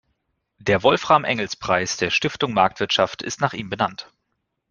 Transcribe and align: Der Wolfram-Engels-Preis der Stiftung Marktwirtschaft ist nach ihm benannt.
Der 0.57 0.81
Wolfram-Engels-Preis 0.81 1.95
der 1.97 2.09
Stiftung 2.09 2.55
Marktwirtschaft 2.55 3.21
ist 3.21 3.39
nach 3.39 3.53
ihm 3.53 3.69
benannt. 3.69 4.11